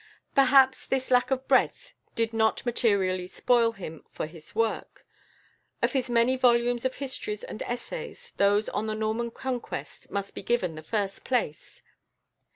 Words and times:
Perhaps 0.33 0.87
this 0.87 1.11
lack 1.11 1.29
of 1.29 1.47
breadth 1.47 1.93
did 2.15 2.33
not 2.33 2.65
materially 2.65 3.27
spoil 3.27 3.73
him 3.73 4.03
for 4.09 4.25
his 4.25 4.55
work. 4.55 5.05
Of 5.83 5.91
his 5.91 6.09
many 6.09 6.35
volumes 6.37 6.85
of 6.85 6.95
histories 6.95 7.43
and 7.43 7.61
essays, 7.61 8.33
those 8.37 8.67
on 8.69 8.87
the 8.87 8.95
"Norman 8.95 9.29
Conquest" 9.29 10.09
must 10.09 10.33
be 10.33 10.41
given 10.41 10.73
the 10.73 10.81
first 10.81 11.23
place. 11.23 11.83